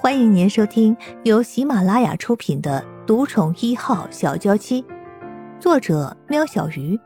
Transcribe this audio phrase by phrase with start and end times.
[0.00, 4.80] 欢迎您收听由喜马拉雅出品的《独宠一号小娇妻》，
[5.60, 6.96] 作者：喵小鱼，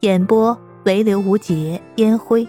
[0.00, 2.46] 演播：唯刘无节烟灰。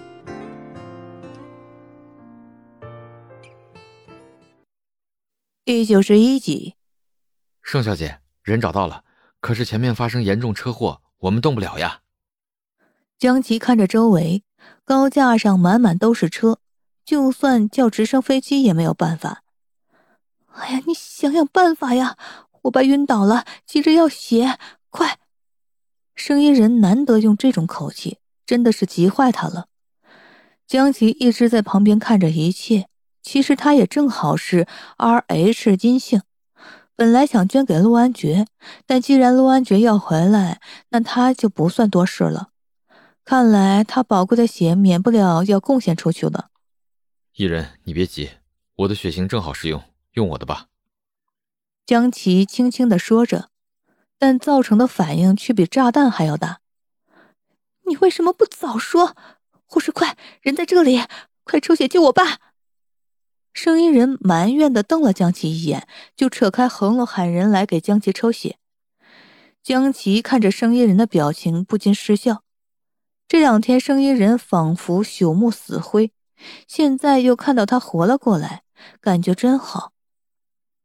[5.64, 6.74] 第九十一集，
[7.62, 9.04] 盛小姐，人找到了，
[9.42, 12.00] 可是前面发生严重车祸，我们动不了呀。
[13.20, 14.44] 江琪看着周围，
[14.84, 16.58] 高架上满满都是车，
[17.06, 19.43] 就算叫直升飞机也没有办法。
[20.54, 22.18] 哎呀，你想想办法呀！
[22.64, 24.58] 我爸晕倒了，急着要血，
[24.90, 25.20] 快！
[26.16, 29.68] 声音人难得用这种口气，真的是急坏他了。
[30.68, 32.88] 江琪一直在旁边看着一切，
[33.22, 34.68] 其实他也正好是
[34.98, 36.22] Rh 阴性，
[36.96, 38.46] 本来想捐给陆安觉，
[38.86, 42.50] 但既然陆安觉要回来，那他就不算多事了。
[43.26, 46.50] 看来他宝贵的血免不了要贡献出去了。
[47.36, 48.30] 艺人，你别急，
[48.76, 49.82] 我的血型正好适用。
[50.14, 50.68] 用我的吧，
[51.86, 53.50] 江琪轻轻的说着，
[54.18, 56.60] 但造成的反应却比炸弹还要大。
[57.86, 59.16] 你为什么不早说？
[59.66, 61.02] 护士，快，人在这里，
[61.44, 62.40] 快抽血救我爸！
[63.54, 68.58] 声音人埋怨的瞪了江琪一眼，就扯开喉咙喊人来给江琪抽血。
[69.64, 72.44] 江琪看着声音人的表情，不禁失笑。
[73.28, 76.12] 这两天声音人仿佛朽木死灰，
[76.68, 78.64] 现在又看到他活了过来，
[79.02, 79.93] 感觉真好。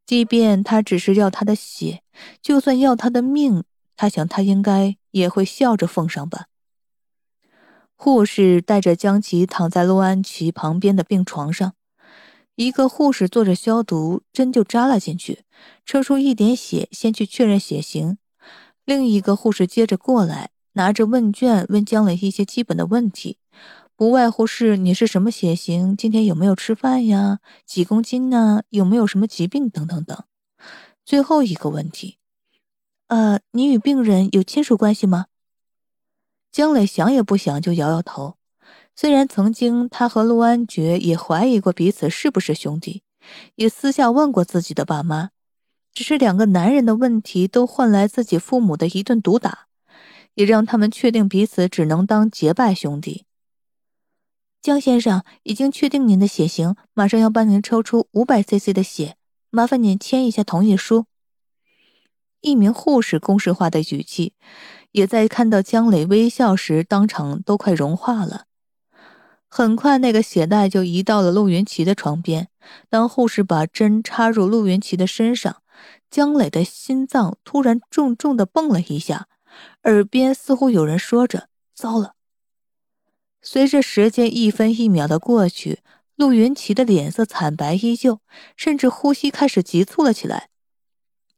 [0.08, 2.02] 即便他只是要他的血，
[2.40, 3.64] 就算要他的命，
[3.94, 6.46] 他想他应该也会笑着奉上吧。
[7.94, 11.74] 护士带着江琪躺在陆安琪旁边的病床上，
[12.54, 15.44] 一个护士做着消毒，针就扎了进去，
[15.84, 18.16] 抽出一点血，先去确认血型。
[18.86, 23.36] 另一个护士接着过来，拿着问卷问江磊一些基本的问题。
[23.98, 27.40] 不外乎是你是什么血型，今天有没有吃饭呀？
[27.66, 28.62] 几公斤呢？
[28.68, 30.22] 有没有什么疾病等等等。
[31.04, 32.18] 最后一个问题，
[33.08, 35.26] 呃，你与病人有亲属关系吗？
[36.52, 38.36] 江磊想也不想就摇摇头。
[38.94, 43.02] 虽然曾经他和陆安觉也怀疑过彼此是不是兄弟，
[43.56, 45.30] 也私下问过自己的爸妈，
[45.92, 49.66] 只是两个男人的问题都换来自己父母的一顿毒打，
[50.34, 53.24] 也让他们确定彼此只能当结拜兄弟。
[54.60, 59.16] 江先生已经确定您的血型，马上要帮您抽出五百 CC 的血，
[59.50, 61.06] 麻烦您签一下同意书。
[62.40, 64.34] 一名护士公式化的语气，
[64.92, 68.46] 也在看到江磊微笑时，当场都快融化了。
[69.48, 72.48] 很快，那个血袋就移到了陆云奇的床边。
[72.90, 75.62] 当护士把针插入陆云奇的身上，
[76.10, 79.28] 江磊的心脏突然重重的蹦了一下，
[79.84, 82.14] 耳边似乎有人说着：“糟了。”
[83.50, 85.78] 随着时间一分一秒的过去，
[86.16, 88.20] 陆云奇的脸色惨白依旧，
[88.58, 90.50] 甚至呼吸开始急促了起来。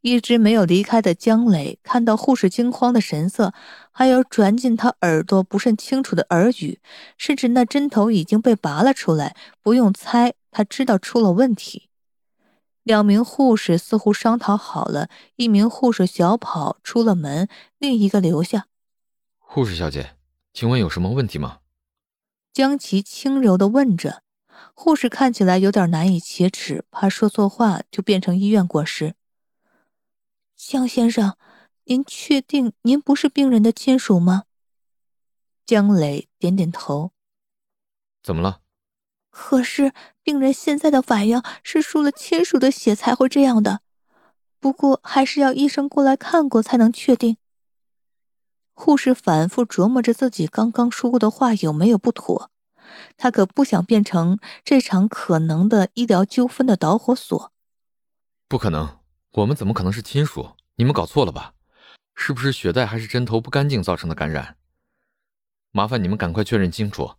[0.01, 3.53] 一直没有离开的江磊看到护士惊慌的神色，
[3.93, 6.81] 还有转进他耳朵不甚清楚的耳语，
[7.17, 11.87] 甚至那针头已经被拔了出来，不用猜，他知道出了问题。
[12.83, 15.07] 两名护士似乎商讨好了，
[15.37, 17.47] 一名护士小跑出了门，
[17.79, 18.65] 另一个留下。
[19.39, 20.17] 护士小姐，
[20.51, 21.59] 请问有什么问题吗？
[22.53, 24.23] 江琪轻柔的问着，
[24.73, 29.15] 护士看起来有点难以启齿，怕说错话就变成医院过失。
[30.57, 31.37] 江先生，
[31.85, 34.43] 您确定您不是病人的亲属吗？
[35.65, 37.11] 江磊点点头。
[38.21, 38.59] 怎么了？
[39.29, 43.79] 可是病人现在的反应是输了亲属的血才会这样的，
[44.59, 47.37] 不过还是要医生过来看过才能确定。
[48.83, 52.49] 护士反复琢磨着自己刚刚说过的话有没有不妥，
[53.15, 57.51] 他可不想变成这场可能的医疗纠纷的导火索。
[58.47, 58.97] 不可能，
[59.33, 60.55] 我们怎么可能是亲属？
[60.77, 61.53] 你们搞错了吧？
[62.15, 64.57] 是不是血袋还是针头不干净造成的感染？
[65.69, 67.11] 麻烦你们赶快确认清楚。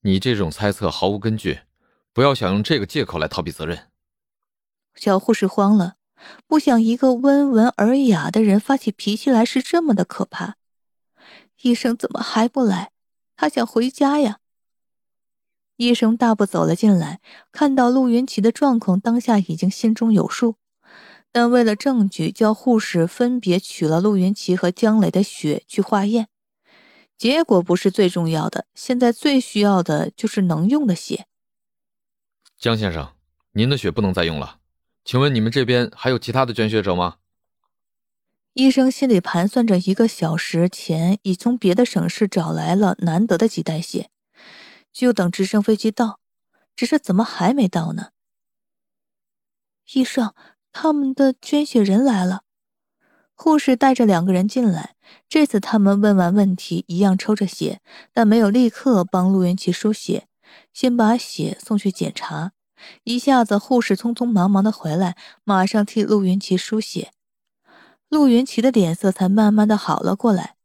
[0.00, 1.60] 你这种猜测毫无根据，
[2.14, 3.90] 不要想用这个借口来逃避责任。
[4.94, 5.96] 小护士慌了。
[6.46, 10.56] 不想一个温文尔雅的人发起脾气来是这么的可怕。
[11.62, 12.90] 医生怎么还不来？
[13.36, 14.38] 他想回家呀。
[15.76, 17.20] 医生大步走了进来，
[17.52, 20.56] 看到陆云奇的状况，当下已经心中有数，
[21.30, 26.28] 但为了证据，叫护士分别取了陆云奇和江磊的血去化验。
[27.18, 31.26] 结果不是最重要的，现在最需要的就是能用的血。
[32.58, 33.12] 江先生，
[33.52, 34.60] 您的血不能再用了。
[35.06, 37.18] 请问你们这边还有其他的捐血者吗？
[38.54, 44.10] 医生心里盘算着，一个小时前已从别的省市找来了难得的几袋血，
[44.92, 46.18] 就等直升飞机到，
[46.74, 48.08] 只是怎么还没到呢？
[49.92, 50.34] 医生，
[50.72, 52.42] 他们的捐血人来了。
[53.36, 54.96] 护士带着两个人进来，
[55.28, 57.80] 这次他们问完问题，一样抽着血，
[58.12, 60.26] 但没有立刻帮陆云奇输血，
[60.72, 62.54] 先把血送去检查。
[63.04, 67.12] 一下子，护士匆匆忙忙的回来，马上替陆云奇输血。
[68.08, 70.56] 陆云奇的脸色才慢慢的好了过来。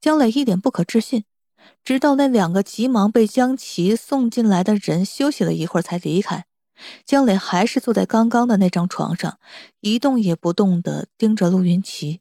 [0.00, 1.24] 江磊一脸不可置信，
[1.82, 6.44] 直到那两个急忙被江琪送进来的人休息了一会儿才离开。
[7.04, 9.38] 江磊还是坐在刚刚的那张床上，
[9.80, 12.20] 一动也不动的盯着陆云奇。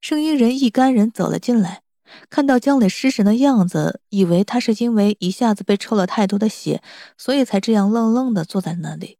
[0.00, 1.82] 声音人一干人走了进来，
[2.28, 6.82] 看到江磊失神的样子，以为他是因为一下子被抽了太多的血，
[7.16, 9.18] 所以才这样愣愣的坐在那里。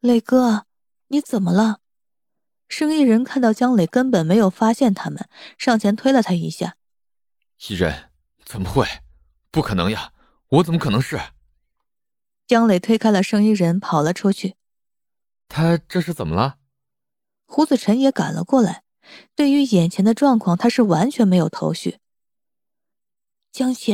[0.00, 0.66] 磊哥，
[1.08, 1.78] 你怎么了？
[2.68, 5.28] 生意人看到江磊根本没有发现他们，
[5.58, 6.76] 上前推了他一下。
[7.68, 8.10] 一人，
[8.44, 8.86] 怎么会？
[9.50, 10.12] 不可能呀！
[10.48, 11.20] 我怎么可能是？
[12.46, 14.56] 江磊推开了生意人，跑了出去。
[15.48, 16.56] 他这是怎么了？
[17.46, 18.81] 胡子晨也赶了过来。
[19.34, 21.98] 对于眼前的状况，他是完全没有头绪。
[23.50, 23.92] 江琪，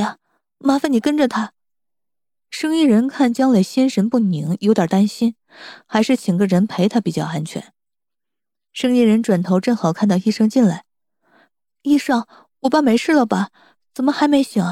[0.59, 1.53] 麻烦你跟着他。
[2.51, 5.35] 生意人看江磊心神不宁，有点担心，
[5.87, 7.73] 还是请个人陪他比较安全。
[8.73, 10.85] 生意人转头，正好看到医生进来。
[11.83, 12.27] 医生，
[12.61, 13.51] 我爸没事了吧？
[13.93, 14.63] 怎么还没醒？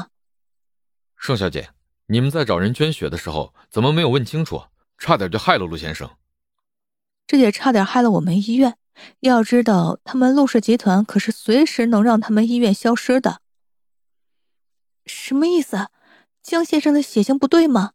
[1.17, 1.69] 盛小姐。
[2.09, 4.63] 你们在找人捐血的时候，怎么没有问清楚？
[4.97, 6.09] 差点就害了陆先生。
[7.27, 8.76] 这也差点害了我们医院。
[9.19, 13.41] 要知道，他们陆氏集团可是随时能让他们医院消失的。
[15.05, 15.87] 什么意思？
[16.41, 17.91] 江先生的血型不对吗？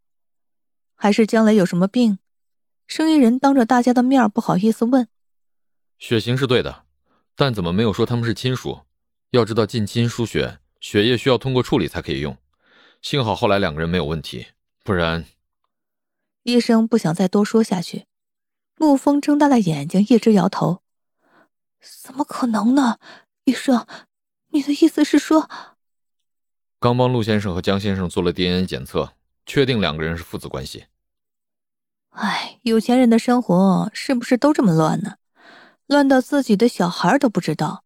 [0.95, 2.19] 还是江磊有什么病？
[2.87, 5.09] 生意人当着大家的面不好意思问。
[5.99, 6.85] 血型是对的，
[7.35, 8.81] 但怎么没有说他们是亲属？
[9.31, 12.37] 要知道，近亲输血，血液需要通过处理才可以用。
[13.01, 14.49] 幸好后来两个人没有问题，
[14.85, 15.25] 不然。
[16.43, 18.07] 医生不想再多说下去。
[18.77, 20.82] 沐风睁大了眼睛，一直摇头
[21.83, 22.99] ：“怎么可能呢？
[23.45, 23.87] 医生，
[24.49, 25.51] 你的意思是说……”
[26.79, 29.13] 刚帮陆先生和江先生做了 DNA 检测，
[29.47, 30.87] 确定两个人是父子关系。
[32.11, 35.17] 哎，有钱人的生活是不是都这么乱呢？
[35.87, 37.85] 乱到自己的小孩都不知道。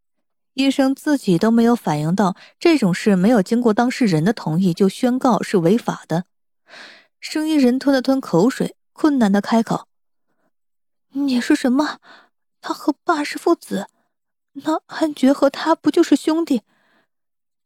[0.55, 6.25] 医生自己都没有反应到这种事没有经过当事人的同意就宣告是违法的。
[7.21, 9.87] 生意人吞了吞口水，困难的开口
[11.13, 11.99] ：“你说什么？
[12.67, 13.87] 他和爸是父子？
[14.55, 16.63] 那安觉和他不就是兄弟？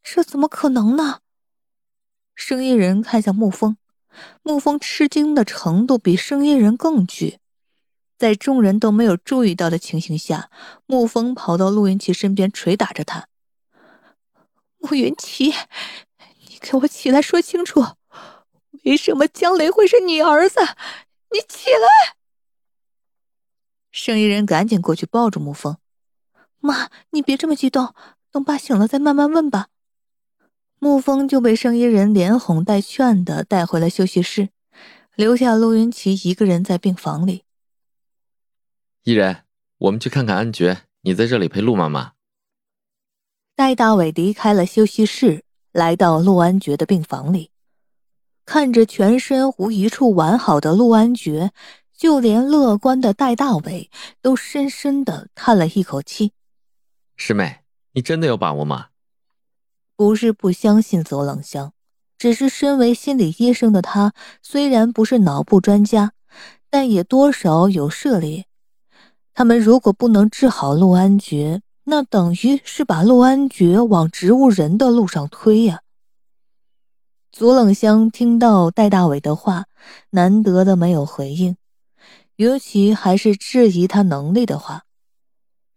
[0.03, 1.21] 这怎么可能呢？”
[2.37, 3.79] 声音人看向沐风，
[4.43, 7.39] 沐风吃惊的程度比声音人更剧。
[8.19, 10.51] 在众人都没有注意到的情形下，
[10.87, 13.27] 沐风跑到陆云奇身边，捶打着他。
[14.81, 15.55] 陆云奇，
[16.47, 17.83] 你给我起来，说清楚，
[18.85, 20.61] 为什么江雷会是你儿子？
[21.31, 22.20] 你起来！
[23.91, 25.77] 生意人赶紧过去抱住沐风。
[26.59, 27.95] 妈，你别这么激动，
[28.31, 29.69] 等爸醒了再慢慢问吧。
[30.79, 34.49] 沐风就被生意人连哄带劝的带回了休息室，
[35.15, 37.45] 留下陆云奇一个人在病房里。
[39.05, 39.45] 依然，
[39.79, 40.83] 我们去看看安觉。
[41.03, 42.13] 你在这里陪陆妈妈。
[43.57, 47.51] 戴大伟离开了休息室，来到陆安觉的病房里，
[48.45, 51.53] 看着全身无一处完好的陆安觉，
[52.01, 53.91] 就连乐观的戴大伟
[54.23, 56.33] 都深深的叹了一口气。
[57.15, 57.59] 师妹，
[57.93, 58.87] 你真的有把握吗？
[59.97, 61.75] 不是不相信左冷香，
[62.17, 66.15] 只是身为心理医生的他，虽然不是脑部专家，
[66.71, 68.47] 但也多少有涉猎。
[69.35, 75.83] 他们如果不能治好陆安觉，那等于是把陆安觉往植物人的路上推呀。
[77.31, 79.67] 左冷香听到戴大伟的话，
[80.13, 81.59] 难得的没有回应，
[82.41, 84.87] 尤其还是质疑他能力的话。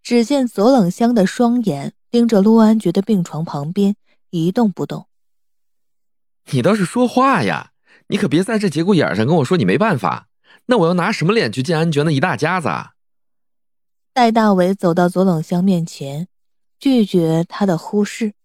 [0.01, 3.97] 只见左冷香的双眼盯着陆安觉的病床旁边，
[4.29, 5.09] 一动不动。
[6.51, 7.73] 你倒是说话呀！
[8.07, 10.29] 你可别在这节骨眼上跟我说你没办法，
[10.67, 12.69] 那我要拿什么脸去见安觉那一大家子？
[12.69, 12.93] 啊？
[14.13, 16.29] 戴大伟走到左冷香面前，
[16.79, 18.35] 拒绝他的忽视。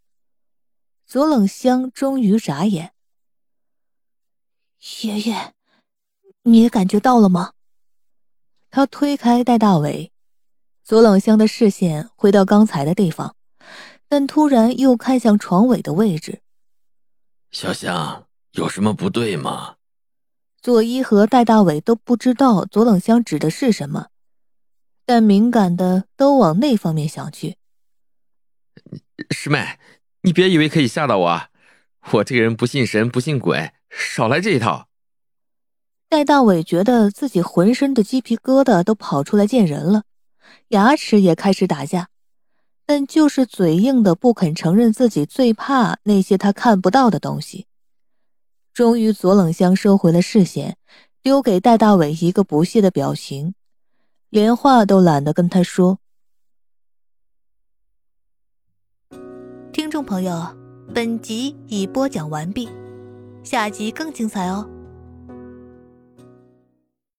[1.07, 2.93] 左冷香终于眨眼
[5.03, 5.55] ：“爷爷，
[6.43, 7.53] 你也感觉到了吗？”
[8.79, 10.13] 他推开戴大伟，
[10.85, 13.35] 左冷香的视线回到刚才的地方，
[14.09, 16.43] 但突然又看向床尾的位置。
[17.51, 19.75] 小香，有什么不对吗？
[20.63, 24.11] 左一和戴大伟都不知道左冷香指的是什么。
[25.05, 27.57] 但敏感的都往那方面想去。
[29.33, 29.81] 师妹，
[30.23, 31.43] 你别以为可以吓到我，
[32.13, 34.88] 我这个人不信神不信鬼，少来这一套。
[36.11, 40.05] 戴大伟觉得自己浑身的鸡皮疙瘩都跑出来见人了，
[40.69, 42.09] 牙齿也开始打架，
[42.87, 47.67] 但就是嘴硬的不肯承认自己最怕那些他看不到的东西。
[48.73, 50.79] 终于，左冷香收回了视线，
[51.21, 53.55] 丢给戴大伟一个不屑的表情，
[54.31, 55.99] 连话都懒得跟他说。
[59.73, 60.57] 听众朋友，
[60.95, 62.67] 本集已播讲完毕，
[63.43, 64.67] 下集更精彩哦。